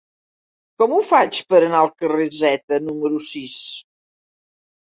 [0.81, 3.63] Com ho faig per anar al carrer Zeta número sis?